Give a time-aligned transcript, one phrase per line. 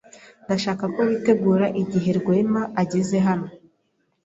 [0.45, 3.47] Ndashaka ko witegura igihe Rwema ageze hano.